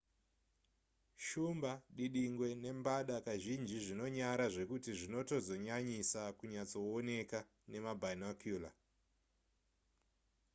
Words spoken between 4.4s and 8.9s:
zvekuti zvinotozonyanyisa kunyatsooneka nemabinocular